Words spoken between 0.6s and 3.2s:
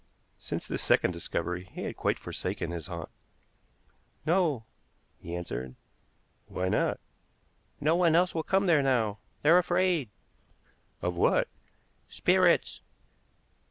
this second discovery he had quite forsaken his haunt.